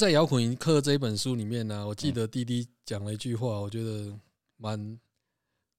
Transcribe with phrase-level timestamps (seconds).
[0.00, 4.10] 们在摇滚课这一本书里面呢，我记得滴滴讲了一句话，我觉得
[4.56, 4.98] 蛮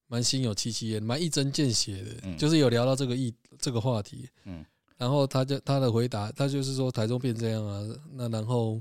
[0.06, 4.28] 蛮心有戚戚焉，蛮一针见血的，就是有聊到这个议这个话题。
[4.44, 4.64] 嗯，
[4.96, 7.82] 然后他就他的回答，他就是说台中变这样啊，
[8.12, 8.80] 那然后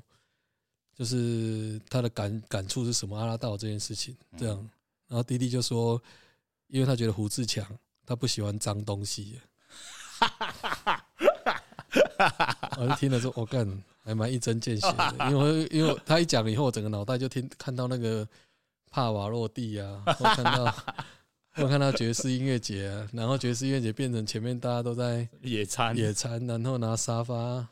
[0.96, 3.18] 就是他的感感触是什么？
[3.18, 4.70] 阿拉道这件事情这样，
[5.08, 6.00] 然后滴滴就说，
[6.68, 7.66] 因为他觉得胡志强
[8.06, 9.40] 他不喜欢脏东西。
[12.78, 13.68] 我就听了说，我干，
[14.04, 18.28] 还蛮一针见血的， 因为因为他一讲以后，我整个脑袋就听看到那个
[18.90, 20.76] 帕瓦落地啊， 我看到
[21.58, 25.96] 我看到爵士音乐节，啊，然后爵士音乐节变成前面大家都在野餐。
[25.96, 27.68] 野餐，然后拿沙发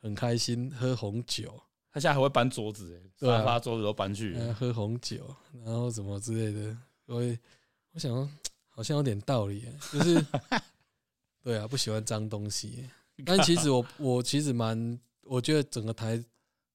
[0.00, 1.60] 很开心喝红酒，
[1.92, 4.36] 他现在还会搬桌子哎，沙发桌子都搬去。
[4.58, 7.22] 喝红酒，然后什么之类的，我
[7.92, 8.30] 我想
[8.68, 10.24] 好像有点道理，就是
[11.42, 12.88] 对啊，不喜欢脏东西。
[13.24, 16.22] 但其实我我其实蛮，我觉得整个台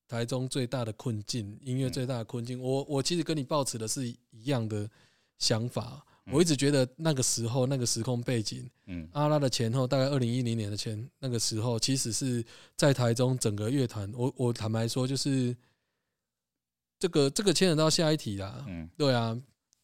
[0.07, 4.89] 台中最大的困境，音乐最大的困境，我我其实跟你抱持的是一样的
[5.37, 6.03] 想法。
[6.31, 15.55] 我一直觉得那个时候那个时空背景，嗯，阿拉的前后大概二零一零年的前那个时候，其实是在台中整个乐团，我我坦白说，就是
[16.99, 19.35] 这个这个牵扯到下一题啦，嗯，对啊，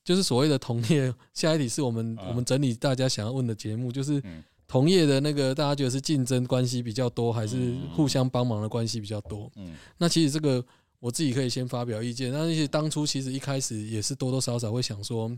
[0.03, 4.21] 就是所谓的同业下一题是我们我们整理大家想要问的节目，就是。
[4.67, 9.51] 同业的那个，大家觉得是竞争关系比较多，还是互相帮忙的关系比较多？
[9.55, 10.63] 嗯，那其实这个
[10.99, 12.31] 我自己可以先发表意见。
[12.31, 15.31] 那些当初其实一开始也是多多少少会想说，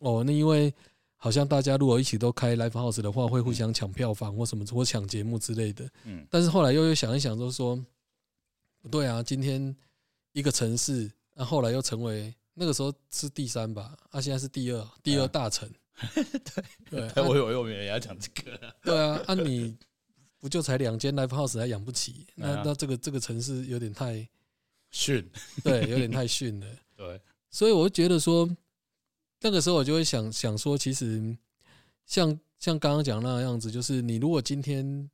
[0.00, 0.72] 哦，那因为
[1.16, 5.88] 好像大家如果一起都开 live house 的话，会互相抢票房或什么或抢节目之类的。
[6.04, 7.76] 嗯，但是后来又又想一想，就说
[8.80, 9.74] 不对啊，今天
[10.32, 15.68] 一个城市，那后来又成为那个时候是第三吧，啊，现在是第二，第二大城。
[16.90, 18.74] 对对，我有我也要讲这个。
[18.82, 19.76] 对啊，那你
[20.38, 22.26] 不就才两间 live house 还养不起？
[22.34, 24.28] 那那这个这个城市有点太
[24.90, 25.28] 逊，
[25.64, 26.66] 对，有点太逊了。
[26.96, 27.20] 对，
[27.50, 28.48] 所以我就觉得说，
[29.40, 31.36] 那个时候我就会想想说，其实
[32.04, 35.10] 像像刚刚讲那样子，就是你如果今天，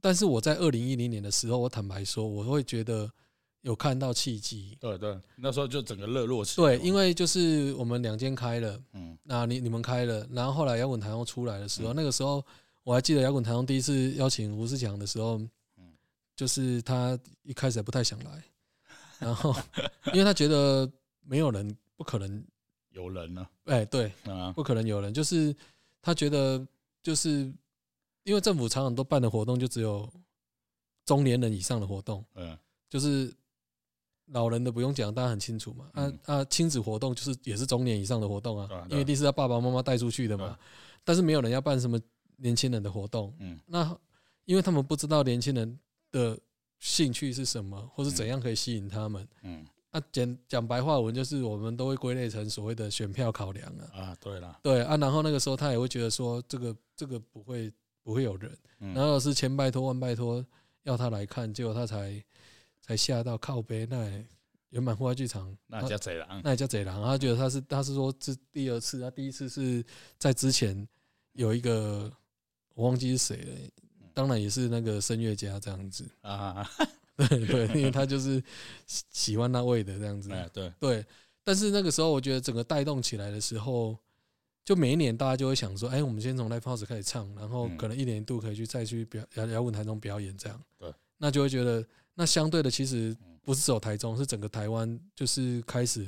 [0.00, 3.10] 但是我在二零一零年的时候，我坦白说，我会觉得。
[3.64, 6.76] 有看到契机，对对，那时候就整个热络起来。
[6.76, 12.44] 对，因为就是我们两间开了，嗯，那你你们开了，然后后来摇滚台中出来的时候，那个时候
[12.82, 15.38] 我还记得摇滚台中第一次邀请吴志强的时候，
[15.78, 15.94] 嗯，
[16.36, 18.44] 就是他一开始还不太想来，
[19.18, 19.56] 然后
[20.12, 20.86] 因为他觉得
[21.22, 22.44] 没有人，不可能
[22.90, 25.56] 有人呢，哎，对，啊，不可能有人，就是
[26.02, 26.62] 他觉得
[27.02, 27.50] 就是
[28.24, 30.06] 因为政府常常都办的活动就只有
[31.06, 32.54] 中年人以上的活动，嗯，
[32.90, 33.32] 就是。
[34.28, 35.90] 老人的不用讲，大家很清楚嘛。
[35.92, 40.58] 啊啊，亲子活动就是也是中年以上的活动啊，因为第是他爸爸妈妈带出去的嘛。
[41.04, 42.00] 但是没有人要办什么
[42.36, 43.34] 年轻人的活动。
[43.38, 43.96] 嗯，那
[44.46, 45.78] 因为他们不知道年轻人
[46.10, 46.38] 的
[46.78, 49.28] 兴趣是什么，或是怎样可以吸引他们。
[49.42, 54.00] 嗯，啊，讲讲白话文就是我们都会归类成所谓的选票考量啊。
[54.00, 57.70] 啊，对了，对啊，然后那个时候他也会觉得说这个这个不会
[58.02, 60.42] 不会有人，然后是千拜托万拜托
[60.84, 62.24] 要他来看，结果他才。
[62.86, 64.22] 才下到靠背，那
[64.68, 67.02] 圆满户外剧场，那叫贼狼，那也叫贼狼。
[67.02, 69.82] 他觉得他是，他是说这第二次，他第一次是
[70.18, 70.86] 在之前
[71.32, 72.12] 有一个
[72.74, 73.52] 我忘记是谁了，
[74.12, 76.68] 当然也是那个声乐家这样子啊，
[77.16, 78.42] 对对，因为他就是
[78.86, 81.06] 喜欢那位的这样子， 对对。
[81.42, 83.96] 但是那个时候，我觉得整个带动起来的时候，
[84.64, 91.86] 就每一年大家就会想说，哎，我们先从 live house 开始唱，然后可能一年一度可以去再去表摇摇滚台中表演这样，对，那就会觉得。
[92.14, 96.06] 那相对的，其实不是只有台中，是整个台湾，就是开始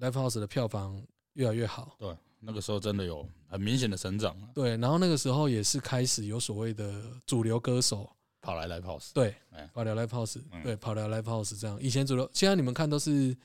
[0.00, 1.96] live house 的票房越来越好。
[1.98, 4.36] 对，那个时候真的有很明显的成长。
[4.54, 8.08] 对，然后那个时候也是开始有所谓的主流歌手
[8.40, 9.10] 跑来 live house。
[9.12, 9.34] 对，
[9.74, 11.76] 跑来 live house，对，跑来 live house 这样。
[11.82, 13.36] 以前主流，现在你们看都是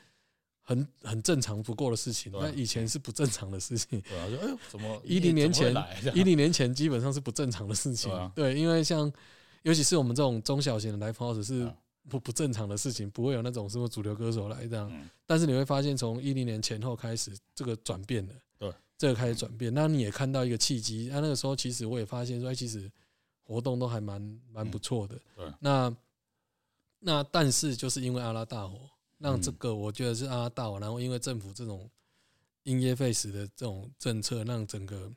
[0.61, 3.99] 很很正常不过的事情，但以前是不正常的事情。
[4.01, 5.75] 对啊，就哎，怎么一零年前，
[6.13, 8.31] 一零年前基本上是不正常的事情。
[8.35, 9.11] 对，因为像。
[9.63, 11.69] 尤其是我们这种中小型的 live house 是
[12.07, 15.09] 不不正常的事情，不会有那种什么主流歌手来这样。
[15.25, 18.33] 但是你会发现，从一零年前后开始，这个转变了。
[18.59, 19.73] 对，这个开始转变。
[19.73, 21.07] 那你也看到一个契机。
[21.09, 22.91] 那那个时候，其实我也发现说，哎，其实
[23.41, 25.17] 活动都还蛮蛮不错的。
[25.35, 25.53] 对。
[25.61, 25.95] 那
[26.99, 28.77] 那但是就是因为阿拉大火，
[29.17, 31.89] 让这个我觉得是阿拉大火，然后因为政府这种
[32.63, 35.09] 因噎废食的这种政策，让整个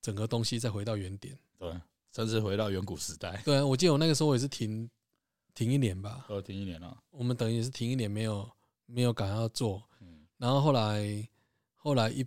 [0.00, 1.38] 整个东西再回到原点。
[1.58, 1.78] 对。
[2.14, 3.40] 甚至回到远古时代。
[3.44, 4.88] 对啊，我记得我那个时候我也是停
[5.54, 6.26] 停一年吧。
[6.28, 6.96] 呃，停一年了。
[7.10, 8.50] 我们等于是停一年，没有
[8.86, 9.82] 没有赶要做。
[10.00, 10.26] 嗯。
[10.38, 11.28] 然后后来
[11.74, 12.20] 后来一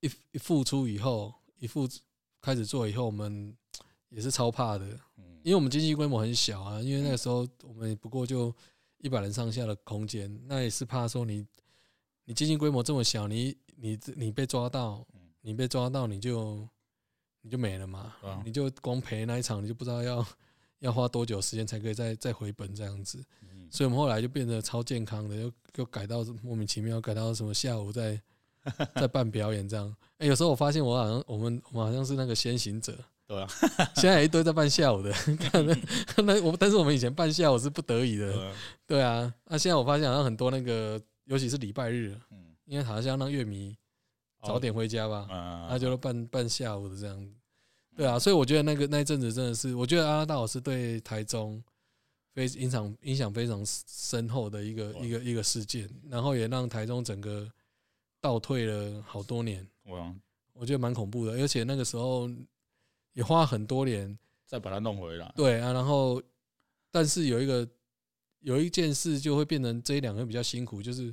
[0.00, 1.88] 一一付出以后，一付
[2.40, 3.56] 开始做以后，我们
[4.08, 4.86] 也是超怕的。
[5.16, 5.40] 嗯。
[5.42, 8.54] 因为我们经济规模很小啊，因为那个时候我们不过就
[8.98, 11.46] 一百人上下的空间，那也是怕说你
[12.24, 15.06] 你经济规模这么小，你你你被抓到，
[15.40, 16.68] 你被抓到你就
[17.48, 20.26] 你就没了嘛，啊你就光赔那一场，你就不知道要
[20.80, 23.18] 要花多久时间才可以再再回本这样子。
[23.40, 28.20] 嗯所以我们后来就变得超健康的，又又改到莫名其妙改到什么下午在
[28.94, 29.94] 在 办表演这样。
[30.18, 33.46] 哎、有时候我发现我好像我们我们好像是那个先行者，对啊，
[33.96, 35.74] 现在有一堆在办下午的，看那
[36.22, 38.52] 那我但是我们以前办下午是不得已的，
[38.86, 39.32] 对啊。
[39.46, 43.76] 那、现在我发现好像很多那个，尤其是礼拜日，嗯，因为好像让乐迷
[44.42, 47.32] 早点回家吧，啊，那就半半下午的这样子。
[47.96, 51.60] 对啊，所以我觉得那个那一阵子真的是，我觉得阿拉大老师对台中
[52.32, 57.50] 非影响影响非常深厚的一个一个一个事件，然后也让台中整个
[58.20, 60.14] 倒退了好多年，我
[60.52, 62.30] 我觉得蛮恐怖的，而且那个时候
[63.14, 65.32] 也花很多年，再把它弄回来。
[65.34, 66.22] 对啊，然后
[66.92, 67.68] 但是有一个
[68.40, 71.12] 有一件事就会变成这一两个比较辛苦，就是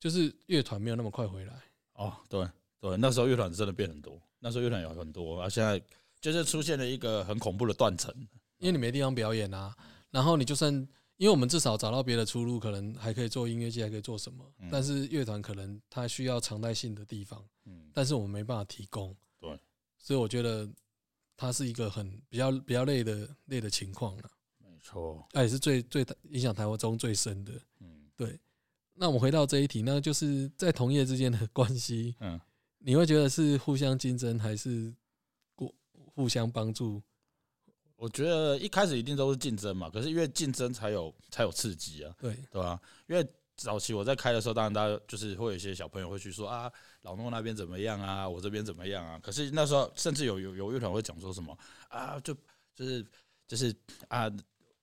[0.00, 1.54] 就是乐团没有那么快回来。
[1.98, 2.48] 哦，对
[2.80, 5.80] 对，那时候乐团真的变很多，那时候乐团有很多，而，现在
[6.20, 8.14] 就是出现了一个很恐怖的断层。
[8.58, 9.76] 因为你没地方表演啊，
[10.10, 10.72] 然后你就算，
[11.16, 19.56] 因为我们至少找到别的出路，可能还可以做音乐剧，还可以做什么，嗯但是乐团可能它需要常态性的地方，嗯，但是我们没办法提供，对，
[19.96, 20.68] 所以我觉得
[21.36, 27.52] 它是一个很比较比较累的累的情况了，没错，那也是最最影响台湾中最深的。
[27.80, 28.36] 嗯对，
[28.98, 32.40] 那我们回到这一题，那就是在同业之间的 关系，嗯，
[32.78, 34.92] 你会觉得是互相竞争，还是
[35.54, 35.74] 互
[36.14, 37.00] 互相帮助？
[37.96, 46.70] 我觉得一开始一定都是竞争嘛，可是因为竞争才有才有刺激啊，对，对吧、因为早期我在开的时候，当然大家就是会有一些小朋友会去说啊，
[47.02, 49.18] 老诺那边怎么样啊，我这边怎么样啊。
[49.20, 51.56] 可是那时候甚至有有有乐团会讲说什么
[51.88, 52.32] 啊，就
[52.72, 53.04] 就是
[53.48, 53.74] 就是
[54.06, 54.30] 啊，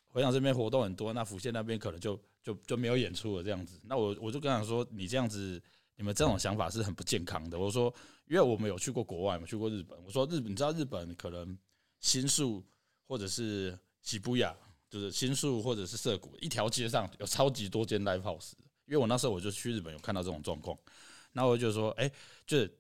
[0.10, 3.80] 回想这边活动很多，那福县那边可能就就就没有演出了这样子。
[3.84, 5.60] 那我我就跟他说，你这样子，
[5.96, 7.58] 你们这种想法是很不健康的。
[7.58, 7.92] 我说，
[8.28, 9.98] 因为我们有去过国外嘛，去过日本。
[10.06, 11.58] 我说日本，你知道日本可能
[12.02, 12.64] 新宿
[13.08, 14.56] 或者是喜布亚，
[14.88, 18.52] 就是新宿或者是涩谷，一条街上有超级多间 live house。
[18.86, 20.78] 因为我那时候我就去日本有看到这种状况，
[21.32, 22.08] 那我就说，哎、
[22.46, 22.78] 就是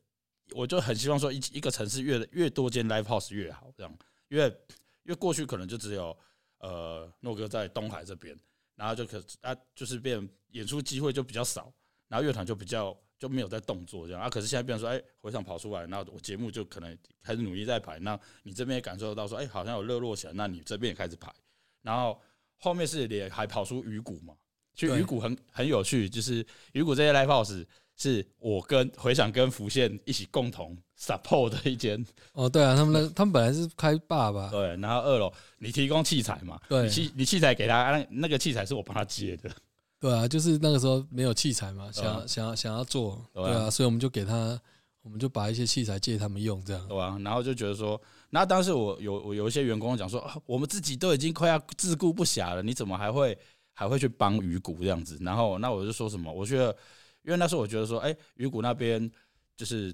[0.52, 3.98] 我就很希望说一一个城市越越多间 live house 越好，这样，
[4.28, 4.46] 因为
[5.04, 6.16] 因为过去可能就只有
[6.60, 8.40] 呃诺哥在东海这边，
[8.76, 11.74] 然后就可啊就是变演出机会就比较少，
[12.08, 14.30] 然后乐团就比较就没有在动作这样啊。
[14.30, 21.34] 可是现在变成说，哎、回场跑出来，那我节目就可能开始努力在排，那你这边也感受得到说，哎、好像有热络起来，那你这边也开始排，
[21.82, 22.22] 然后
[22.58, 24.36] 后面是也还跑出鱼骨嘛，
[24.74, 34.50] 去对鱼骨很很有趣，就是鱼骨这些 live house 是我跟回想跟福县一起共同 support 的一间，哦，对啊，他们那 他们本来是开坝吧？
[34.52, 39.50] 对，然后二楼你提供器材嘛，对你器你器材给他，那那个器材是我帮他接的，
[40.00, 44.60] 对啊，就是那个时候没有器材嘛，想要想要想要做，对啊对啊，所以我们就给他，
[45.02, 46.88] 我们就把一些器材借他们用，这样。
[46.88, 48.00] 对吧、然后就觉得说，
[48.30, 53.38] 那当时我有我有一些员工讲说，啊，我们自己都已经快要自顾不暇了，你怎么还会
[53.74, 55.18] 还会去帮鱼骨这样子？
[55.22, 56.32] 然后那我就说什么？
[56.32, 56.76] 我觉得，
[57.26, 59.12] 因为那时候我觉得说，哎、鱼骨那边
[59.58, 59.94] 就是，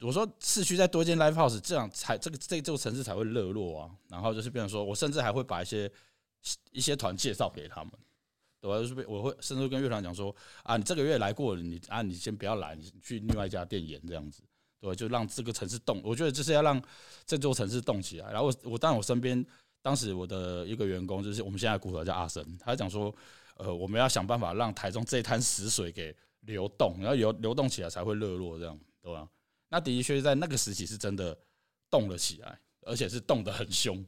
[0.00, 3.90] 我说市区再多一间 live house，这样才这个这这个城市才会热络啊。
[4.08, 5.90] 然后就是变成说我甚至还会把一些
[6.72, 7.92] 一些团介绍给他们。
[8.58, 8.78] 对吧？
[8.80, 10.34] 就是我会甚至跟乐团讲说
[10.64, 14.42] 啊，你这个月来过了，你啊你先不要来，你去另外一家店演这样子。
[14.80, 16.00] 对，就让这个城市动。
[16.02, 16.82] 我觉得就是要让
[17.24, 18.32] 这座城市动起来。
[18.32, 19.44] 然后我我当然我身边
[19.82, 23.14] 当时我的一个员工就是我们现在的骨头叫阿生，他讲说，
[23.56, 29.28] 呃，我们要想办法让台中这滩死水给流动，然后流流动起来才会热络，这样对吧？
[29.68, 31.36] 那的确在那个时期是真的
[31.90, 34.04] 动了起来，而且是动得很凶。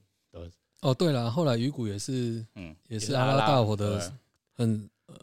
[0.81, 4.13] 哦，对了，后来鱼骨也是嗯，也是阿拉大火的
[4.55, 5.17] 很呃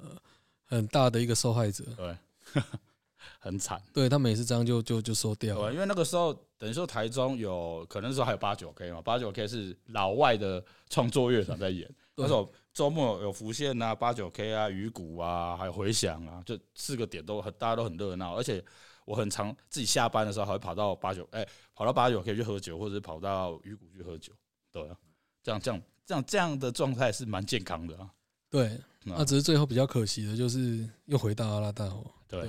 [0.66, 2.62] 很大的一个受害者，对，
[3.40, 3.82] 很惨。
[3.94, 5.74] 对他们也是这样就就就收掉了。
[5.74, 18.62] 因为那个时候等于说台中有可能那时候还有八九 K 嘛，八九 K 是老外的创作乐团在演，那时候周末有浮现啊、八九 K 啊、鱼骨啊，还有回响啊，就四个点都很大家都很热闹，而且
[19.06, 24.34] 我很常自己下班的时候还会跑到八九哎跑到八九 K 去喝酒，或者是跑到鱼骨去喝酒，
[24.74, 24.98] 对啊，
[25.42, 28.12] 这样这样这样这样的状态是蛮健康的啊，
[28.50, 32.06] 对，那只是最后比较可惜的就是又回到阿拉大火。
[32.28, 32.46] 对，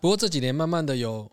[0.00, 1.30] 不过这几年慢慢的有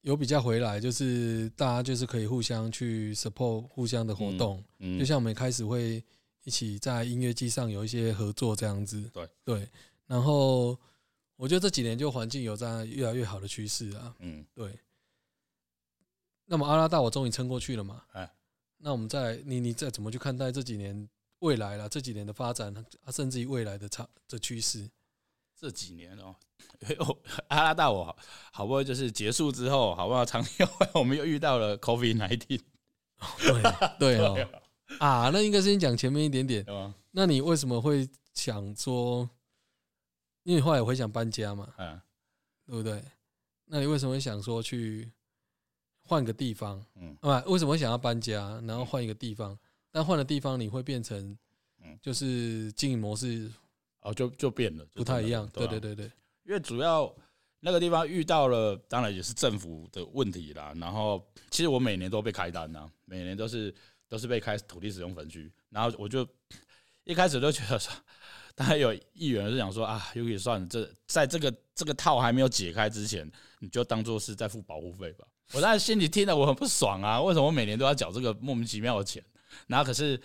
[0.00, 4.98] 有比较回来，就是大家就是可以互相去 support 互相的活动，嗯。
[4.98, 6.02] 就像我们开始会
[6.48, 9.02] 一起在音乐季上有一些合作这样子。
[9.12, 9.68] 对对，
[10.06, 10.68] 然后
[11.36, 14.14] 我觉得这几年就环境有在越来越好的趋势啊。
[14.20, 14.78] 嗯对，
[16.46, 18.02] 那么阿拉大我终于撑过去了嘛？
[18.12, 18.32] 哎
[18.78, 21.06] 那我们再你你再怎么去看待这几年
[21.40, 22.74] 未来啦，这几年的发展，
[23.04, 24.88] 啊，甚至于未来的差的趋势。
[25.54, 26.34] 这几年哦，
[27.48, 28.16] 阿拉大我好
[28.52, 30.24] 好不容易就是结束之后，好不好？
[30.24, 32.62] 长天会我们又遇到了 COVID nineteen，
[33.98, 34.48] 对对哦，
[34.98, 36.64] 啊，那应该先讲前面一点点。
[37.10, 39.28] 那你为什么会想说？
[40.44, 42.00] 因为你后来会想搬家嘛，嗯
[42.66, 43.02] 对不对？
[43.66, 45.10] 那你为什么会想说去
[46.04, 46.82] 换个地方？
[46.96, 49.58] 嗯啊，为什么会想要搬家，然后换一个地方？
[49.90, 51.36] 但换了地方，你会变成
[51.82, 53.50] 嗯，就是经营模式
[54.00, 55.46] 哦，就就变了，不太一样。
[55.52, 56.06] 对对，对对，
[56.44, 57.14] 因为主要
[57.60, 60.72] 那个地方遇到了，当然也是政府的问题啦。
[60.76, 63.74] 然后其实我每年都被开单呐、每年都是
[64.08, 66.26] 都是被开土地使用分区，然后我就
[67.04, 67.92] 一开始就觉得说，
[68.54, 75.26] 当然有议员是想说啊，你可以算了，这在这个这个套还没有解开之前，你就当做是在付保护费吧。
[75.52, 79.24] 我当时心里听了我很不爽啊，为什么我每年都要缴这个莫名其妙的钱？
[79.66, 80.20] 然后可是。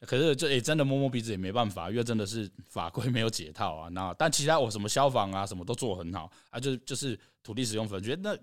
[0.00, 3.88] 可是就也、真的摸摸鼻子也没办法，因为真的是法规没有解套啊。
[3.88, 8.36] 那但其他我什么消防啊什么都做很好啊，就就是土地使用分区那，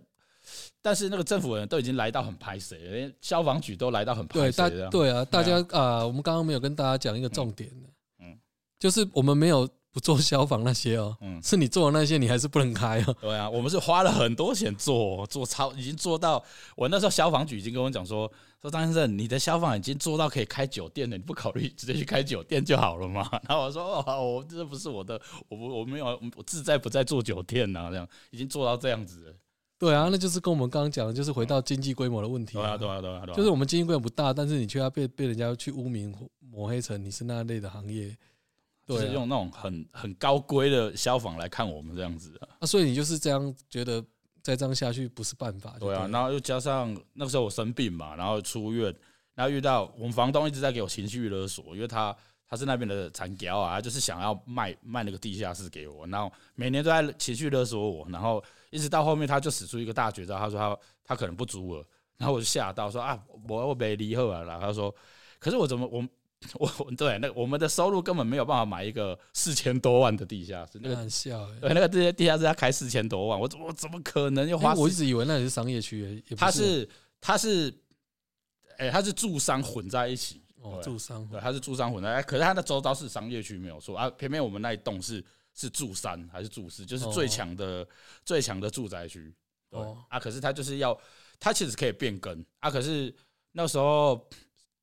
[0.81, 4.89] 但是那个政府人都已经来到很拍谁，连消防局都来到很拍对大谁的。
[4.89, 8.37] 对啊，大家啊，我们刚刚没有跟大家讲一个重点的，嗯
[8.79, 13.15] 就是我们没有不做消防那些哦，嗯，是你做的那些你还是不能开哦。
[13.21, 16.43] 对啊，我们是花了很多钱做， 做超已经做到，
[16.75, 18.31] 我那时候消防局已经跟我讲说，
[18.61, 23.29] 说张先生，你的消防已经做到可以开酒店了，你不考虑直接去开酒店就好了嘛？
[23.47, 26.05] 然后我说，哦，我这不是我的，我不我没有，
[26.35, 29.33] 我自在不在做酒店呐、这样已经做到这样子了。
[29.81, 38.15] 对啊，那就是跟我们刚刚讲的，就是回到经济规模的问题对啊，对啊，对啊，对啊，就是我们经济规模不大，但是你却要被被人家去污名抹黑成你是那类的行业，
[38.85, 42.47] 就是对啊，用那种很很高规的消防来看我们这样子啊。
[42.59, 43.99] 啊，所以你就是这样觉得
[44.43, 48.95] 再这样下去不是办法，對对啊，然后又加上那个时候我生病嘛，然后出院，
[49.33, 52.15] 然后遇到我们房东一直在给我情绪勒索，因为他
[52.47, 61.85] 他是那边的产胶啊，他就是想要卖卖那个地下室给我，然后每年都在情绪勒索我，然后一直到后面他就使出一个大绝招，他说他他可能不足了，
[62.17, 64.93] 然后我就吓到说啊，我我没离后啊，然后他说，
[65.37, 66.03] 可是我怎么我
[66.55, 77.71] 我我对那我们的收入根本没有办法买一个四千多万的地下室，那个很笑那个这些地下室要开四千多万，我怎我怎么可能又花欸我一直以为那里是商业区、欸，也不他是他是，
[78.77, 80.41] 哎、他是住商混在一起，
[80.81, 85.23] 住商对，他是住商混在，哎可是它的周遭是商业区没有错啊，偏偏我们那一栋是
[85.53, 87.87] 是住三还是住四，就是最哦强的、
[88.25, 89.33] 最强的住宅区，
[89.69, 90.97] 对、哦啊，可是他就是要，
[91.39, 93.13] 他其实可以变更啊，可是
[93.51, 94.27] 那时候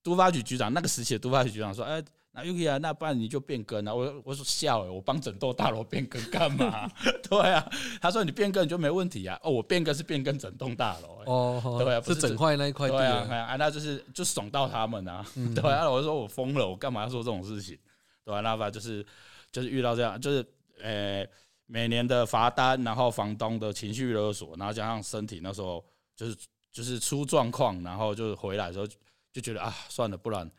[0.03, 3.93] 都发局局长那个时期的都发局局长说，哎、那 Yuki 啊，那不然你就变更啊！
[3.95, 6.89] 我我说笑哎、我帮整栋大楼变更干嘛？
[7.29, 7.69] 对啊，
[8.01, 9.41] 他说你变更你就没问题啊。
[9.43, 17.77] 哦，我变更是变更整栋大楼、欸，哦，对啊不是是整块那一块地对啊，啊，啊，那就是就爽到他们啊，嗯对啊，我就说我疯了，我干嘛要做这种事情？
[18.25, 19.05] 对啊，那反正就是
[19.51, 20.47] 就是遇到这样，就是
[20.83, 21.27] 呃
[21.67, 25.85] 每年的罚单，然后房东的情绪勒索，然后加上身体那时候
[26.17, 26.37] 就是
[26.73, 28.87] 就是出状况，然后就回来的时候
[29.33, 30.51] 就觉得啊算了，不然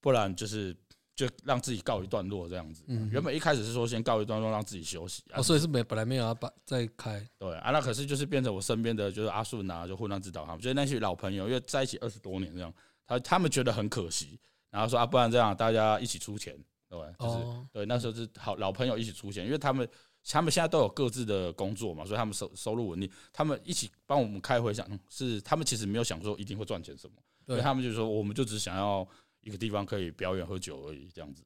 [0.00, 0.76] 不然就是
[1.14, 2.82] 就让自己告一段落这样子。
[2.88, 5.22] 嗯原本一开始是说先告一段落，让自己休息。
[5.30, 12.72] 啊哦，所以是没本来没有要把再开，对啊，那可是就是变成我身边的就是阿顺啊，就混乱指导他们，就是那些老朋友，因为在一起二十多年这样，
[13.06, 14.40] 他他们觉得很可惜，
[14.70, 16.58] 然后说啊，不然这样大家一起出钱，
[16.90, 17.06] 对吧？
[17.20, 19.88] 就是、哦，对，那时候是好老朋友一起出钱，因为他们
[20.28, 27.14] 他们现在都有各自的工作嘛，所以他们收收入稳定，他们一起帮我们开回想，嗯是他们其实没有想说一定会赚钱什么，
[27.46, 29.06] 所以对，他们就说我们就只想要
[29.42, 31.44] 一个地方可以表演喝酒而已这样子。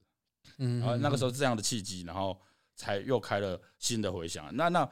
[0.57, 2.41] 嗯，然后那个时候候是这样的契机，然后
[2.75, 4.49] 才又开了新的回响。
[4.57, 4.89] 那那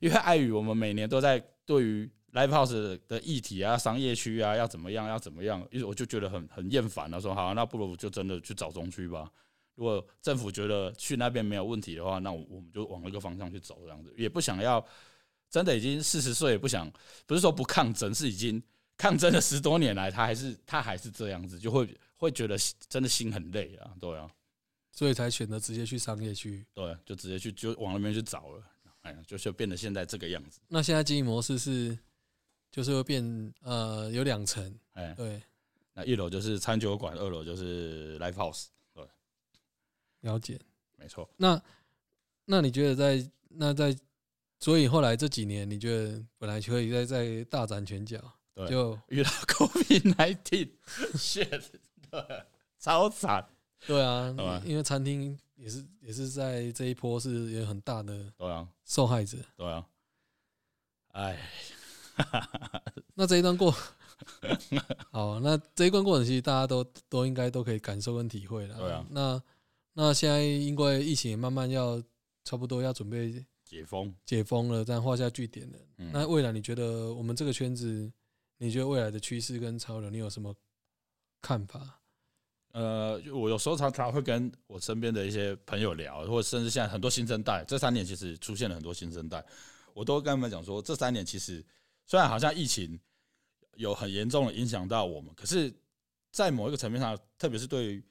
[0.00, 9.30] 因为碍于我们每年都在对于 live house 的的议题啊、商业区啊要怎么样要怎么样，因为我就觉得很很厌烦了，说好，那不如就真的去找中区吧。
[9.78, 14.12] 如果政府觉得去那边没有问题的话，那我我们就往那个方向去走，这样子。
[14.16, 14.84] 也不想要
[15.48, 16.90] 真的已经四十岁，也不想
[17.26, 18.60] 不是说不抗争，是已经
[18.96, 22.56] 抗争了十多年来，他还是他还是这样子，就会会觉得
[22.88, 24.28] 真的心很累啊，对啊。
[24.90, 26.66] 所以才选择直接去商业区。
[26.74, 28.62] 对，就直接去就往那边去找了，
[29.02, 31.96] 哎呀，就就变得现在这个样子，那现在经营模式是，
[32.72, 35.40] 就是会变呃有两层，哎，对，
[35.94, 38.66] 那一楼就是餐酒馆，二楼就是 live house，
[40.20, 40.58] 了解。
[40.96, 41.28] 没错。
[41.36, 41.60] 那
[42.44, 43.96] 那你觉得在那在，
[44.58, 48.18] 所以后来这几年，你觉得本来可以在在大展拳脚，
[48.54, 50.70] 对就 遇到 COVID nineteen
[51.14, 51.64] shit，
[52.10, 52.44] 对，
[52.78, 53.46] 超惨，
[53.86, 59.38] 对啊对，因为餐厅也是也是在这一波是有很大的对啊，受害者。
[59.56, 59.86] 对啊，
[61.12, 61.38] 哎，
[63.14, 63.70] 那这一段过
[65.10, 68.76] 好，那这一关过程其实大家都都应该都可以感受跟体会了。
[68.78, 69.42] 对啊那
[70.00, 72.00] 那现在因为疫情也慢慢要
[72.44, 75.78] 差不多要准备解封，解封了，这样画下句点了。
[75.96, 78.08] 嗯那未来你觉得我们这个圈子，
[78.58, 80.54] 你觉得未来的趋势跟潮流，你有什么
[81.42, 82.00] 看法？
[82.70, 89.44] 呃，我有时候常常会跟我身边的一些朋友聊，或者甚至现在很多新生代，这三年其实出现了很多新生代，
[89.94, 91.64] 我都跟他们讲说，这三年其实
[92.06, 92.96] 虽然好像疫情
[93.74, 95.74] 有很严重的影响到我们，可是，
[96.30, 98.04] 在某一个层面上，特别是对于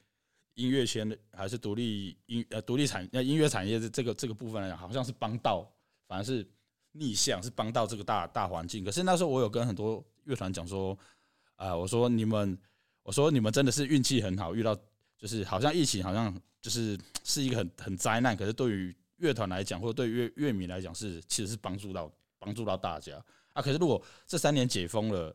[0.58, 5.66] 音乐圈的还是独立音呃独立产呃音乐产业的这个这个部分来讲，好像是帮到，
[6.06, 6.46] 反而是
[6.92, 8.84] 逆向是帮到这个大大环境。
[8.84, 10.98] 可是那时候我有跟很多乐团讲说，
[11.56, 12.58] 啊、我说你们。
[13.04, 14.76] 我说你们真的是运气很好，遇到
[15.16, 18.36] 就是好像疫情，好像就是是一个很很灾难。
[18.36, 23.16] 可是对于乐团来讲，或者对乐乐迷来讲，是其实是帮助到帮助到大家
[23.54, 23.62] 啊。
[23.62, 25.34] 可是如果这三年解封了，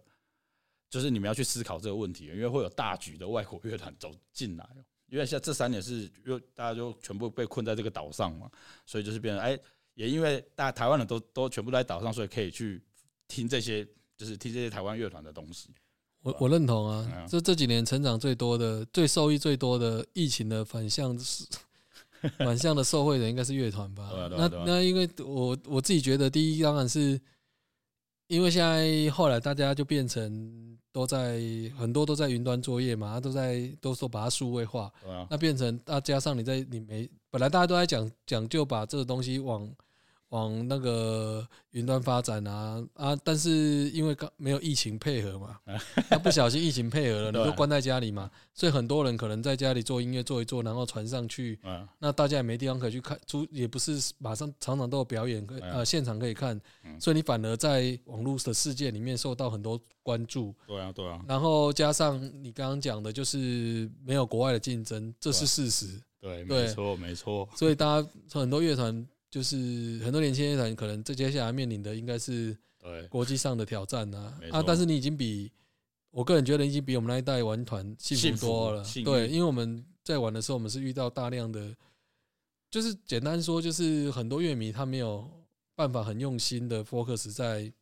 [0.87, 4.69] 就是你们要去思考这个问题，因为会有大举的外国乐团走进来。
[5.13, 8.49] 因为像这三年是因为大家就全部被困在这个岛上嘛，
[8.83, 9.55] 所以就是变成哎，
[9.93, 12.81] 也因为大家台湾人都都全部都在岛上，所以可以去
[13.27, 15.69] 听这些，就是听这些台湾乐团的东西。
[16.23, 21.45] 我我认同嗯啊，这这几年成长最多的、最受益最多的疫情的反向是
[22.39, 27.21] 反向的受惠人应该是乐团吧那那因为我我自己觉得，第一当然是
[28.25, 31.41] 因为现在后来大家就变成都在
[31.77, 39.67] 很多都在云端作业嘛，都在都说把它数位化，啊，那变成啊加上你在你没本来大家都在讲讲究把这个东西往
[40.33, 43.51] 往那个云端发展啊啊，但是
[43.91, 45.59] 因为刚没有疫情配合嘛，
[46.09, 66.01] 他不小心疫情配合了， 你对都关在家里嘛，所以很多人可能在家里做音乐做一做，然后传上去，嗯，那大家也没地方可以去看，出也不是马上常常都有表演，呃现场可以看嗯，所以你反而在网络的世界里面受到很多关注，对啊，对啊，然后加上你刚刚讲的，就是没有国外的竞争，这是事实。
[66.19, 66.63] 对，对。
[66.63, 74.61] 没错，没错， 所以大家很多乐团，就是很多年轻乐团，可能这接下来面临的应该是对，国际上的挑战啊啊！
[74.61, 75.51] 但是你已经比
[76.11, 78.85] 我个人觉得已经比我们那一代玩团幸幸福福多了。
[79.03, 81.75] 对，因为我们在玩的时候，我们是遇到大量的，
[82.69, 85.27] 就是简单说，就是很多乐迷他没有
[85.73, 87.73] 办法很用心的 focus 在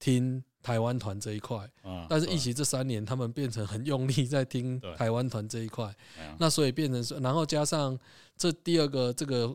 [0.00, 5.94] 听台湾团这一块，啊，但是疫情这三年，他们变成很用力在听台湾团这一块。
[6.38, 8.00] 那所以变成说，然后加上
[8.38, 9.54] 这第二个这个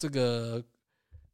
[0.00, 0.64] 这个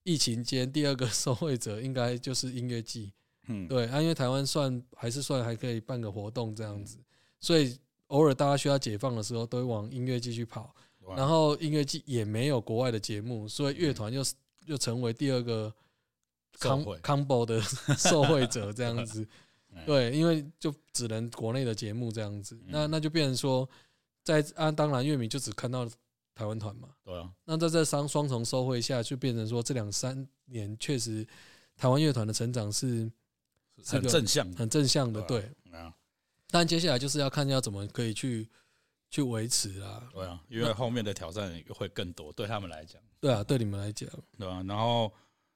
[0.02, 3.12] 疫情间第二个 受惠者，应该就是音乐季。
[3.46, 6.98] 嗯，对啊，因为台湾算还是算还可以办个活动这样嗯子，
[7.38, 10.74] 所以偶尔大家需要解放的时候，都会往音乐季去跑。
[11.16, 15.72] 然后音乐季也没有国外的节目，所以乐团又是又成为第二个
[16.58, 17.62] combo 的
[17.96, 19.22] 受惠者这样子。
[19.70, 23.68] 嗯对，因为就只能国内的节目这样子，那嗯那就变成说，
[24.24, 25.88] 在啊，当然乐迷就只看到
[26.36, 26.88] 台湾团嘛。
[27.02, 31.26] 对啊，那在这双双重收惠下，就变成说这两三年确实
[31.76, 33.10] 台湾乐团的成长是
[33.82, 35.92] 是很正向，很正向的，对啊，
[36.50, 38.48] 但接下来就是要看要怎么可以去
[39.10, 40.08] 去维持啦。
[40.12, 44.62] 对啊，因为后面的挑战会更多，对他们来讲，对啊，对你们来讲，对啊？
[44.68, 45.10] 然后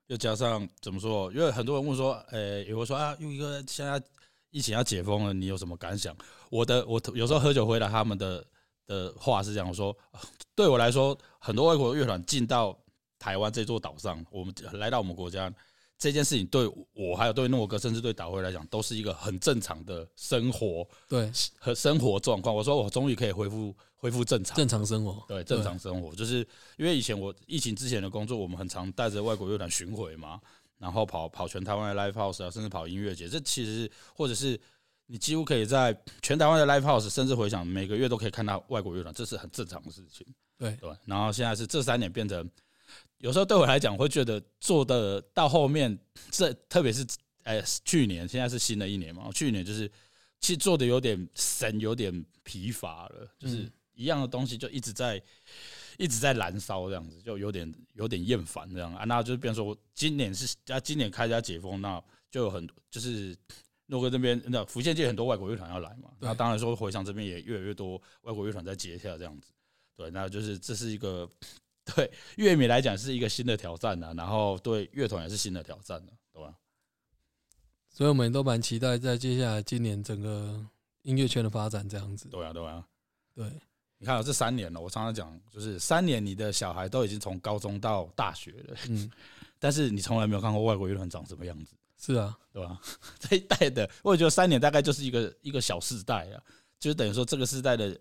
[0.06, 1.30] 又加上怎么说？
[1.32, 4.02] 因为很多人问说，诶，有人说啊，又一个现在
[4.50, 6.16] 疫情要解封了，你有什么感想？
[6.50, 8.44] 我的我有时候喝酒回来，他们的
[8.90, 10.20] 的话是这样说，啊
[10.56, 12.76] 对我来说，很多外国乐团进到
[13.18, 15.52] 台湾这座岛上，我们来到我们国家。
[15.96, 22.56] 这件事情对我还有对诺哥，甚至对导会来讲，都是一个很正常的生活对和生活状况。
[22.56, 26.38] 我说我终于可以恢复恢复正常，正常生活，对正常生活，就是
[26.78, 30.40] 因为以前我疫情之前的工作，我们很常带着外国乐团巡回嘛，
[30.78, 34.58] 然后跑跑全台湾的 live house 啊，甚至跑音乐节，这其实或者是
[35.12, 40.24] 你几乎可以在全台湾的 live house，甚至回想每个月都可以看到外国乐团，这是很正常的事情。
[40.56, 42.48] 对对，然后现在是这三年变成，
[43.18, 45.98] 有时候对我来讲会觉得做的到后面，
[46.30, 47.04] 这特别是
[47.42, 49.90] 呃去年，现在是新的一年嘛，去年就是
[50.38, 55.20] 其实做的有点神，有点疲乏了，就是嗯一样的东西就一直在
[55.98, 59.02] 一直在燃烧这样子，就有点有点厌烦这样啊。
[59.04, 63.36] 那就是变成说，我今年是啊，今年开始要解封，那就有很多就是。
[63.90, 69.50] 诺哥这边，那福建界很多外国乐团要来嘛，那当然说回响这边也越来越多外国乐团在接下这样子，
[69.96, 71.28] 对，那就是这是一个
[71.84, 76.54] 对乐迷来讲是一个新的挑战啊，然后对乐团也是新的挑战的，对吧？
[77.90, 80.64] 所以我们都蛮期待在接下来今年整个
[81.02, 82.28] 音乐圈的发展这样子。
[82.28, 82.86] 对啊，对啊。
[83.34, 83.46] 对，
[83.98, 89.10] 你看、啊，这三年了，我常常讲，就是三年，你的小孩都已经从高中到大学了，嗯，
[89.58, 91.74] 但是你从来没有看过外国乐团长什么样子。
[92.00, 92.80] 是啊，对吧？
[93.20, 96.42] 这一代的，我也觉得三年大概就是一个一个小世代啊，
[96.78, 97.94] 就是等于说这个世代的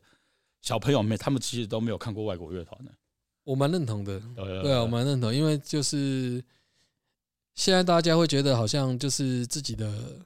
[0.62, 2.92] 小朋友们，他们其实都没有看过外国乐团的。
[3.44, 4.20] 我蛮认同的。
[4.36, 6.42] 对对啊，我蛮认同，因为就是
[7.56, 10.18] 现在大家会觉得好像就是自己的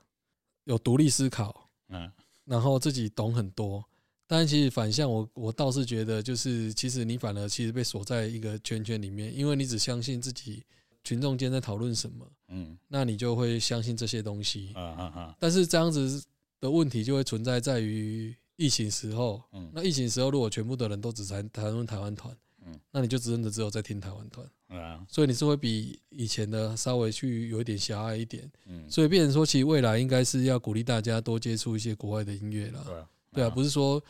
[0.66, 2.12] 有独立思考，嗯
[2.46, 3.84] 然后自己懂很多。
[4.28, 10.64] 但其实反向我，我倒是觉得，就是其实你反而其实被锁在一个圈圈里面，因为你只相信自己
[11.04, 12.78] 群众间在讨论什么，嗯。
[12.88, 14.72] 那你就会相信这些东西。
[14.76, 16.24] 啊啊啊，但是这样子
[16.62, 19.70] 的问题就会存在在于疫情时候，嗯。
[19.74, 22.36] 那疫情时候如果全部的人都只谈谈论台湾团，
[22.66, 22.80] 嗯。
[22.92, 24.48] 那你就真的只有在听台湾团。
[24.80, 25.06] 啊。
[25.10, 32.84] 所以你是会比以前的稍微去有一点狭隘一点，嗯，所以变成说，其实未来应该是要鼓励大家多接触一些国外的音乐了。
[32.86, 34.02] 对啊对啊，不是说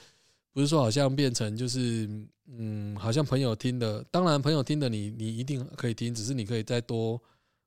[0.54, 2.08] 不是说好像变成就是
[2.48, 7.20] 嗯，好像朋友听的，当然朋友听的你你一定可以听，只是你可以再多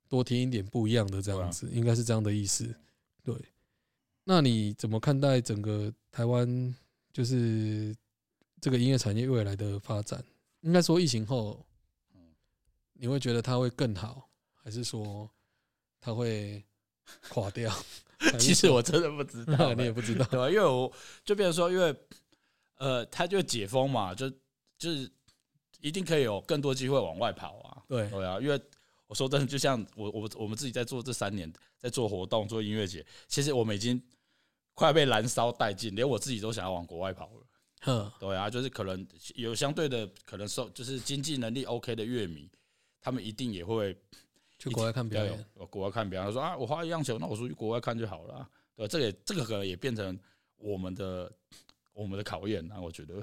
[0.08, 2.74] 多听一点不一样的这样子，应该是这样的意思。
[3.22, 3.34] 对，
[4.24, 6.74] 那你怎么看待整个台湾
[7.12, 7.94] 就是
[8.60, 10.22] 这个音乐产业未来的发展？
[10.60, 11.64] 应该说疫情后，
[12.92, 15.28] 你会觉得它会更好，还是说
[16.00, 16.64] 它会
[17.28, 17.72] 垮掉？
[18.38, 20.24] 其实我真的不知道， 你也不知道。
[20.26, 20.48] 对吧？
[20.48, 20.90] 因为我
[21.24, 21.94] 就变成说，因为
[22.78, 24.28] 呃，他就解封嘛，就
[24.78, 25.10] 就是
[25.80, 27.82] 一定可以有更多机会往外跑啊。
[27.86, 28.60] 对，对啊，因为
[29.06, 34.02] 我说真的，就像我我我们自己在做这三年，在做活动、做音乐节，其实我们已经
[34.74, 37.46] 快被燃烧殆尽，连我自己都想要往国外跑了。
[37.82, 42.50] 哼，对啊，就是可能有相对的可能受，就是经济能力 OK 的乐迷，
[43.00, 43.96] 他们一定也会
[44.58, 45.46] 去国外看表演。
[45.54, 50.18] 有国外看表演，他说啊，我花一样钱，那我出去国外看就好了啊、对，这个也这个可能也变成
[50.56, 51.30] 我们的
[51.92, 53.22] 我们的考验啊，我觉得，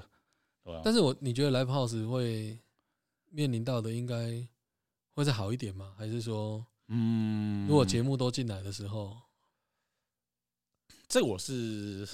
[0.62, 2.58] 对啊、但是我你觉得 Live House 会
[3.30, 4.46] 面临到的应该
[5.14, 5.94] 会再好一点吗？
[5.96, 9.16] 还是说，嗯，如果节目都进来的时候
[11.08, 12.06] 这我是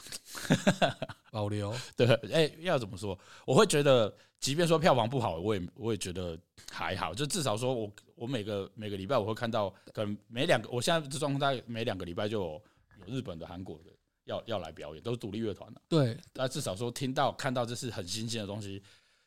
[1.32, 1.74] 保留？
[1.96, 3.18] 对，哎、要怎么说？
[3.46, 6.38] 我会觉得，即便说票房不好，我也我也觉得
[6.70, 12.62] 还好，就至少说我我每个每个礼拜我会看到，可能每两个，我现在这状况大概每两个礼拜就有
[12.98, 13.90] 有日本的、韩国的
[14.24, 15.80] 要要来表演，都是独立乐团的。
[15.88, 18.82] 对，那至少说听到看到这是很新鲜的东西，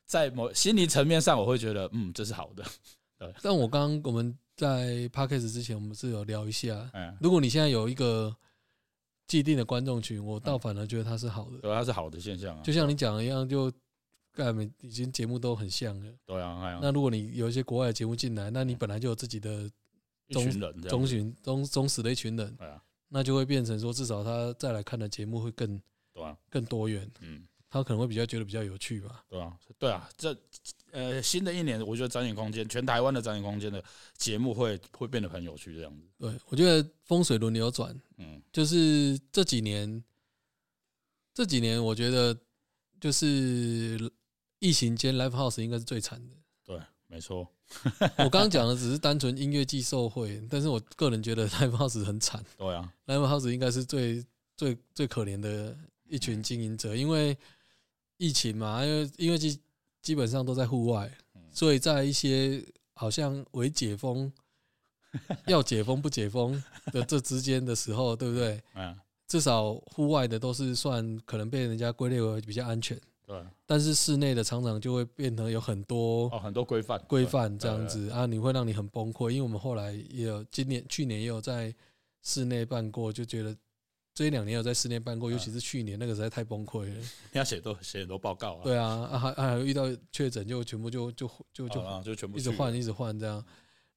[0.05, 2.63] 在某心理层面上，我会觉得嗯，这是好的。
[3.41, 8.35] 但我刚刚我们在 Podcast 之前，我们是有聊一下，嗯，如果你现在有一个
[9.27, 11.57] 既定的观众群，我倒反而觉得它是好的。
[11.59, 12.61] 对，它是好的现象啊。
[12.63, 13.71] 就像你讲的一样，就
[14.33, 16.13] 干每已经节目都很像了。
[16.25, 19.69] 对啊，哎呀那如果你有一些国外的节目进来，那你本来就有自己的
[20.29, 25.81] 中群人这样忠群忠忠实的一群人，对啊，那就会变成说，至少他再来看的节目会更
[26.13, 27.47] 对啊，更多元，嗯。
[27.69, 29.25] 他可能会比较觉得比较有趣吧。
[29.27, 30.31] 对啊，对啊，这
[30.93, 33.83] 呃新的一年，我觉得展演空间，全台湾的展演空间的
[34.15, 36.03] 节目会会变得很有趣，这样子。
[36.19, 40.03] 对我觉得风水轮流转，嗯就是这几年，
[41.33, 42.37] 这几年我觉得
[43.01, 43.99] 就是
[44.59, 46.35] 疫情间 live house 应该是最惨的。
[46.63, 47.47] 对，没错。
[48.19, 54.23] 我刚刚讲的只是单纯音乐季售会，但是我个人觉得 live house 很惨对啊，，live house 应该是最
[54.55, 55.75] 最最可怜的
[56.07, 57.35] 一群经营者，因为
[58.17, 59.59] 疫情嘛，因为音乐季
[60.03, 61.11] 基本上都在户外，
[61.49, 62.63] 所以在一些
[62.93, 64.31] 好像为解封、
[65.47, 66.61] 要解封不解封
[66.91, 68.61] 的这之间的时候， 对不对？
[68.75, 68.95] 嗯，
[69.27, 78.09] 至少户外的都是算可能被人家归类为比较安全，对，但是室内的常常就会变得有很多哦，很多规范，规范这样子。
[78.09, 79.29] 啊，你会让你很崩溃。
[79.29, 81.73] 因为我们后来也有今年、去年也有在
[82.21, 83.55] 室内办过，就觉得
[84.13, 87.01] 这一两年有在室内办过，尤其是去年那个实在太崩溃了。
[87.31, 88.61] 你要写多写很多报告啊。
[88.63, 93.43] 对啊，啊还还遇到确诊就全部就就就就好啦就全部一直换，一直换这样。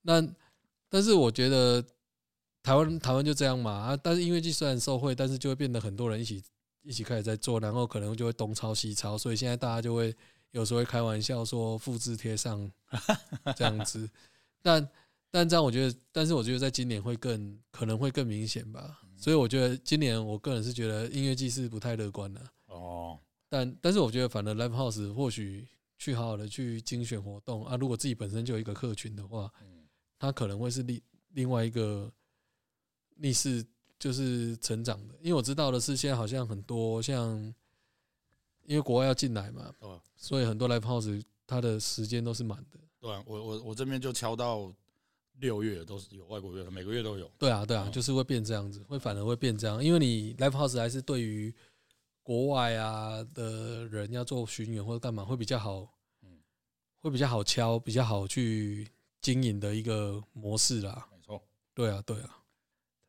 [0.02, 0.26] 那
[0.88, 1.84] 但是我觉得
[2.62, 6.42] 台湾台湾就这样嘛啊，但是音乐剧虽然受惠，但是就会变得很多人一起
[6.82, 10.14] 一起开始在做，然后可能就会东抄西抄，所以现在大家就会
[10.52, 12.70] 有时候会开玩笑说复制贴上
[13.54, 14.08] 这样子。
[14.62, 14.88] 但
[15.30, 19.02] 但这样我觉得，但是我觉得在今年会更可能会更明显吧。
[19.16, 22.40] 所以我觉得今年我个人是觉得音乐季是不太乐观的。
[22.66, 25.66] 哦，但但是我觉得，反而 live house 或许
[25.98, 29.86] 去好好的去精选活动啊，如果自己本身就有一个客群的话，嗯
[30.18, 31.00] 它可能会是另
[31.32, 32.12] 另外一个
[33.16, 33.64] 逆势
[33.98, 35.14] 就是成长的。
[35.20, 37.36] 因为我知道的是，现在好像很多像
[38.64, 39.72] 因为国外要进来嘛，
[40.16, 42.78] 所以很多 live house 它的时间都是满的。
[43.00, 44.72] 对啊，我我我这边就敲到
[45.40, 47.30] 六月都是有外国乐团，每个月都有。
[47.38, 47.92] 对啊，对啊，嗯。
[47.92, 51.54] 就是会变这样子，会反而会变这样，因为你 live house 还是对于
[52.22, 55.88] 国外啊的人要做巡演或者干嘛会比较好，
[56.22, 56.38] 嗯。
[57.00, 58.88] 会比较好敲，比较好去
[59.20, 61.06] 经营的一个模式啦。
[61.12, 61.40] 没错，
[61.74, 62.38] 对啊，对啊，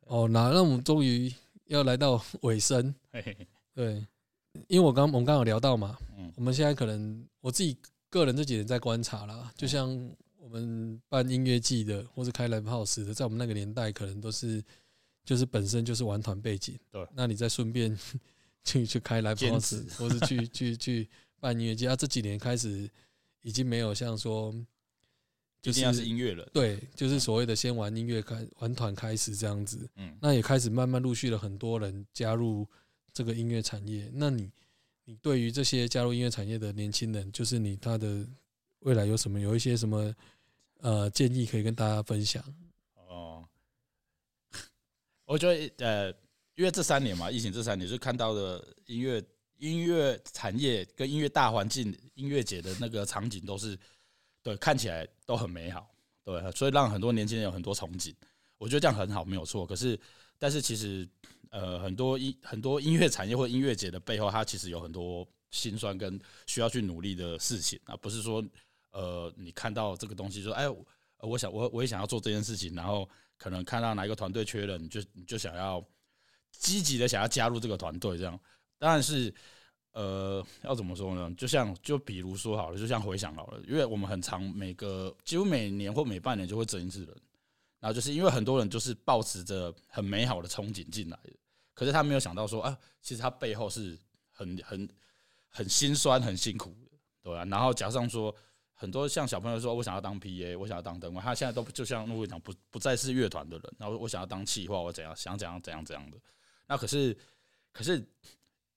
[0.00, 1.32] 哦，那那我们终于
[1.66, 3.46] 要来到尾声，嘿嘿嘿。
[3.74, 4.06] 对，
[4.68, 6.32] 因为我刚我们刚好聊到嘛，嗯。
[6.36, 7.76] 我们现在可能我自己
[8.10, 9.88] 个人这几年在观察啦，就像
[10.48, 14.64] 我们办音乐季的，或是开 live house 的，在我们那个年代，可能都是
[15.22, 17.06] 就是本身就是玩团背景，对。
[17.14, 17.94] 那你再顺便
[18.64, 19.84] 去去开 live 兼 house，职。
[19.98, 21.08] 或是去 去去
[21.38, 22.88] 办音乐季，啊，这几年开始
[23.42, 24.50] 已经没有像说
[25.60, 32.66] 就是一定要是音乐人，对，就是所谓的先玩音乐开玩团开始这样子，嗯，那也开始慢慢陆续了很多人加入
[33.12, 34.10] 这个音乐产业。
[34.14, 34.50] 那你
[35.04, 38.26] 你对于这些加入音乐产业的年轻人，就是你他的
[38.80, 40.14] 未来有什么有一些什么
[40.78, 42.42] 呃建议可以跟大家分享？
[43.08, 43.46] 哦，
[45.24, 46.10] 我觉得呃，
[46.54, 49.22] 因为这三年嘛，疫情这三年就看到的音乐
[49.58, 53.78] 音乐产业跟音乐大环境、音乐节的那个场景都是
[54.42, 55.90] 对看起来都很美好，
[56.24, 58.14] 对，所以让很多年轻人有很多憧憬。
[58.56, 59.64] 我觉得这样很好，没有错。
[59.64, 59.98] 可是，
[60.38, 61.08] 但是其实
[61.50, 68.44] 呃，很多音很多音乐产业或音乐节的背后，它其实有很多辛酸跟需要去努力的事情啊，不是说
[68.90, 70.64] 呃，你看到这个东西说，哎，
[71.18, 75.84] 我想我我也想要做这件事情，然后可能看到哪一个团队缺人，你就你就想要
[76.52, 78.38] 积极的想要加入这个团队，这样
[78.78, 79.32] 当然是
[79.92, 81.32] 呃要怎么说呢？
[81.36, 87.16] 就像就比如说好了，就像回想好了，因为我们很常每个几乎每年或每半年就会整一次人，
[87.80, 91.32] 然后就是因为很多人就是抱持着很美好的憧憬进来的，
[91.74, 93.98] 可是他没有想到说啊，其实他背后是
[94.30, 94.88] 很很
[95.48, 98.34] 很心酸、很辛苦的，对啊，然后加上说。
[98.80, 106.16] 很多像小朋友说，我想要当 PA，我想要当灯光，他现在都就像陆会长不不再是乐团的人，然后我想要当企划，我怎样想怎样怎样怎样的。
[106.68, 107.16] 那可是
[107.72, 108.08] 可是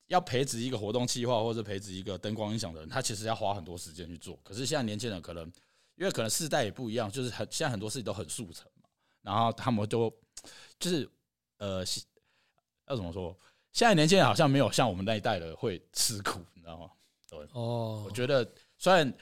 [0.08, 4.40] 要培植一个活动企划或者培植一个灯光音响的人，他其实要花很多时间去做。
[4.44, 5.46] 可是现在年轻人可能
[5.98, 8.90] 因为可能世代也不一样，就是很现在很多事情都很速成嘛，
[9.22, 10.12] 然后他们就
[10.80, 11.08] 就是
[11.60, 11.86] 呃
[12.88, 13.38] 要怎么说？
[13.72, 16.90] 现在年轻人好像没有像我们那一代的会吃苦，你知道吗？
[17.30, 18.46] 对，哦我，觉得
[18.78, 19.14] 虽然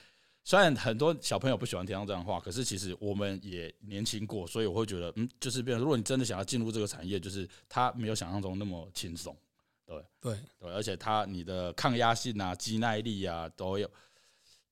[0.49, 9.37] 虽然很多小朋友不喜欢听到这样的话，可是其实我们也年轻过，所以我会觉得，嗯，就是变成，如果你真的想要进入这个产业，就是它没有想象中那么轻松，
[9.85, 10.39] 对，对。
[10.59, 13.87] 对，而且它你的抗压性啊、肌耐力啊都有，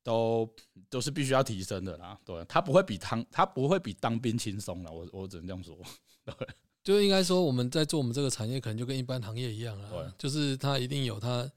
[0.02, 0.52] 都
[0.90, 5.78] 都是必须要提升的啦，对，它不会比当它不会比当兵轻松了，我我只能这样说，
[6.84, 10.00] 就应该说我们在做我们这个产业，可能就跟一般行业一样对。
[10.00, 11.48] 啊，就是它一定有它，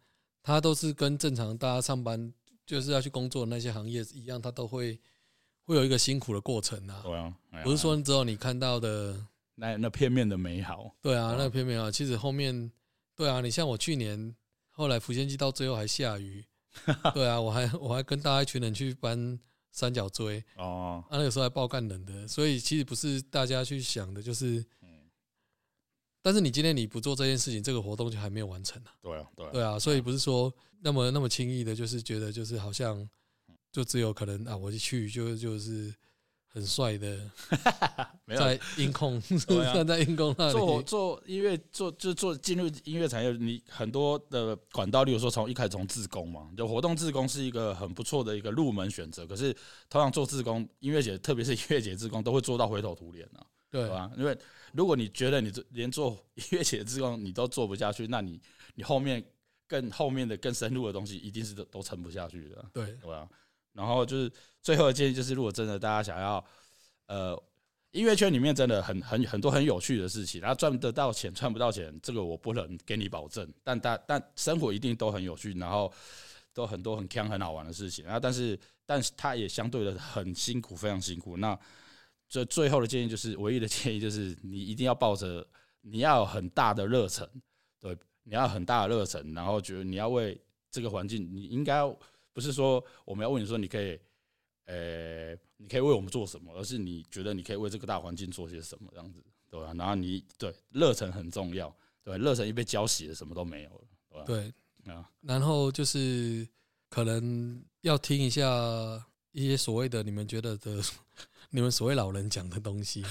[0.42, 2.30] 它都是跟正常大家上班
[2.70, 4.96] 就是要去工作的那些行业一样，他都会
[5.64, 7.00] 会有一个辛苦的过程啊。
[7.02, 12.70] 对啊，哎呀不是说只有你看到的，那那片面的美好，对啊，嗯那个偏偏啊，其实后面，
[13.16, 14.32] 对啊，你像我去年
[14.70, 16.44] 后来福建机到最后还下雨，
[17.12, 19.36] 对啊，我还我还跟大家一群人去搬
[19.72, 24.64] 三角锥，哦，啊，那个时候还爆干冷的，所以其实不是大家去想的，就是，
[26.22, 33.08] 但是你今天你不做这件事情，这个活动就还没有完成啊，对啊，对啊，对啊，所以不是说那么那么轻易的，就是觉得就是好像
[33.72, 35.94] 就只有可能啊，我一去就就是
[36.46, 37.30] 很帅的，
[38.36, 39.20] 在音控
[39.86, 49.24] 在音控那做里，做音乐，做就做进入音乐产业，你很多的管道，例如说从一开始从自工嘛，就活动自工是一个很不错的一个入门选择。
[49.26, 49.52] 可是
[49.88, 54.10] 通常做自工，音乐节特别是音乐节自工都会做到灰头土脸啊，对对吧？
[54.16, 54.36] 因为
[54.72, 58.40] 如果你觉得你这连做音乐节自工你都做不下去，那你
[58.74, 59.24] 你后面
[59.66, 62.70] 更后面的更深入的东西一定是都都撑不下去的啊。
[62.72, 63.28] 对对吧，
[63.72, 66.44] 然后就是最后的建议就是，如果真的大家想要，
[67.06, 67.40] 呃，
[67.92, 75.92] 音乐圈里面真的很很很多很有趣的事情，然后赚得到钱赚不到钱，这个我不能给你保证，但但但生活一定都很有趣，然后
[76.52, 81.36] 都很多很锵很好玩的事情，然后但是但是它也相对的很辛苦，非常辛苦。
[81.36, 81.58] 那
[82.30, 85.44] 这最后的建议就是，唯一的建议就是，你一定要抱着
[85.80, 87.28] 你要有很大的热忱，
[87.80, 90.40] 对，你要有很大的热忱，然后觉得你要为
[90.70, 91.82] 这个环境，你应该
[92.32, 93.98] 不是说我们要问你说你可以，
[94.66, 104.24] 呃，你可以为我们做什么，而是你觉得你可以为这个大环境做些什么，这样子，对吧、然后你对热忱很重要，对，热忱一被浇熄了，什么都没有了，对吧、
[104.84, 106.48] 对，啊，然后就是
[106.88, 108.46] 可能要听一下
[109.32, 110.80] 一些所谓的你们觉得的，
[111.50, 113.04] 你们所谓老人讲的东西。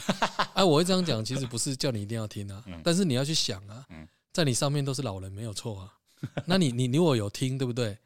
[0.54, 5.94] 哎、 我会这样讲，其实不是叫你一定要听啊，嗯但是你要去想啊嗯，在你上面都是老人，没有错啊。
[6.46, 7.98] 那你你你如果有听，对不对？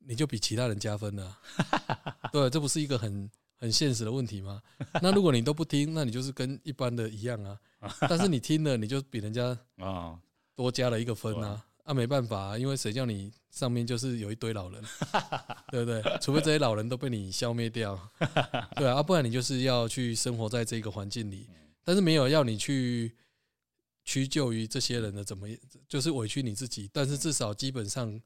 [0.00, 4.62] 你就比其他人加分了啊、 对，这不是一个很很现实的问题吗？
[5.02, 7.58] 那如果你都不听，那你就是跟一般的一样啊。
[8.08, 10.18] 但是你听了，你就比人家啊，
[10.54, 14.82] 多加了一个分啊，啊没办法、啊，因为谁叫你上面就是有一堆老人，
[15.72, 16.02] 对不对？
[16.20, 17.98] 除非这些老人都被你消灭掉，
[18.76, 21.48] 对啊，啊不然你就是要去生活在这个环境里，
[21.82, 23.16] 但是没有要你去
[24.04, 25.48] 屈就于这些人的怎么，
[25.88, 28.20] 就是委屈你自己，但是至少基本上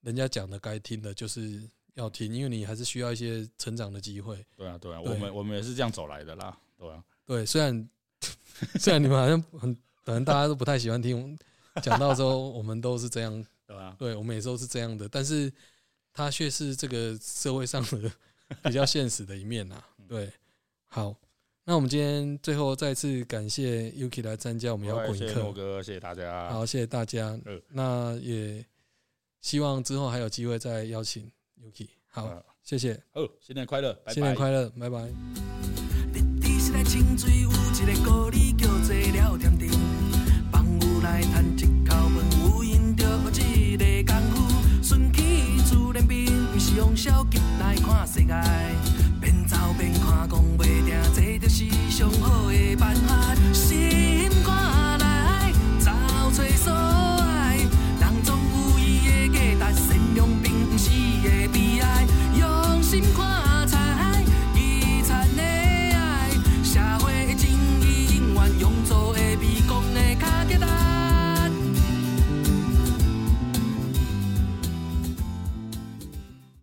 [0.00, 1.62] 人家讲的该听的就是
[1.94, 4.44] 要听，因为你还是需要一些成长的机会。
[4.56, 5.12] 对啊，对啊，对。
[5.12, 7.88] 我们我们也是这样走来的啦，对啊，对，虽然
[8.80, 9.72] 虽然你们好像很
[10.04, 11.38] 可能大家都不太喜欢听
[11.82, 15.52] 讲到说我们都是这样， 对啊，对我们也都是这样的，但是
[16.12, 18.10] 它却是这个社会上的
[18.64, 19.82] 比较现实的一面呐。
[20.06, 20.30] 对，
[20.86, 21.14] 好，
[21.64, 27.60] 那我们今天最后再次感谢 Yuki 来参加我们摇滚谢谢诺课，哥，谢谢大家，好，谢谢大家嗯。
[27.70, 28.64] 那也
[29.40, 31.30] 希望之后还有机会再邀请
[31.62, 31.88] Yuki。
[32.06, 35.10] 好，嗯谢谢，哦，新年快乐，拜拜新年快乐，拜拜。
[41.14, 48.34] 来探一口闷，有闲着学一个功夫，顺其自然变，不是用消极来看世界，
[49.20, 53.32] 边走边看，讲袂定，这就是上好的办法。
[53.52, 54.23] 是。